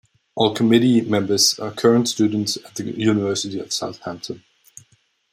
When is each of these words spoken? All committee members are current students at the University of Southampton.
All 0.33 0.55
committee 0.55 1.01
members 1.01 1.59
are 1.59 1.69
current 1.71 2.09
students 2.09 2.57
at 2.57 2.73
the 2.73 2.85
University 2.85 3.59
of 3.59 3.71
Southampton. 3.71 4.41